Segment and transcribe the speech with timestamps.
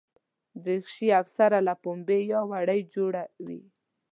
[0.65, 3.61] دریشي اکثره له پنبې یا وړۍ جوړه وي.